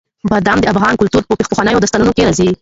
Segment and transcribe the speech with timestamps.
[0.31, 2.49] بادام د افغان کلتور په پخوانیو داستانونو کې راځي.